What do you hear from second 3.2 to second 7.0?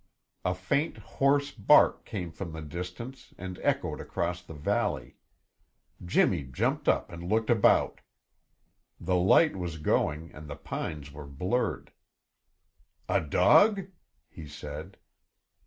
and echoed across the valley. Jimmy jumped